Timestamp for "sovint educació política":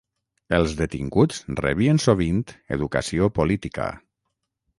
2.07-3.89